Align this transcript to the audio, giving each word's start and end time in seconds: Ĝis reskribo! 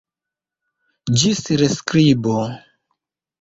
Ĝis 1.23 1.41
reskribo! 1.63 2.41